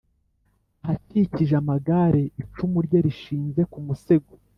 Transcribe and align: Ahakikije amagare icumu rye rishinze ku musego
Ahakikije 0.83 1.53
amagare 1.61 2.23
icumu 2.41 2.77
rye 2.85 2.99
rishinze 3.05 3.61
ku 3.71 3.77
musego 3.85 4.33